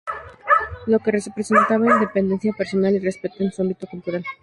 Lo 0.87 0.97
que 0.97 1.11
representaba 1.11 1.87
independencia 1.95 2.51
personal 2.57 2.95
y 2.95 2.99
respeto 3.01 3.35
en 3.41 3.51
su 3.51 3.61
ámbito 3.61 3.85
cultural. 3.85 4.23